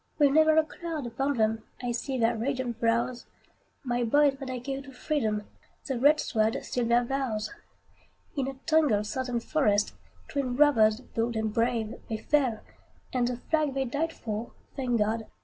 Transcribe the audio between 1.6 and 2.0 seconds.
I